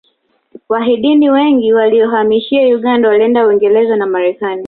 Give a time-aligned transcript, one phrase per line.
[0.69, 4.59] wahidni nwengi waliyohamishwa uganda walienda uingerez na marekani